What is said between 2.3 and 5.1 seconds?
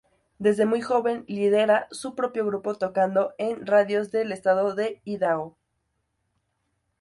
grupo, tocando en radios del estado de